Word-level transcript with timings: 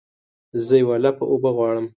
زه 0.65 0.73
یوه 0.83 0.95
لپه 1.03 1.23
اوبه 1.31 1.49
غواړمه 1.55 1.89